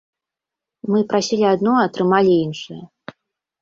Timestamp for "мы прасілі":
0.93-1.45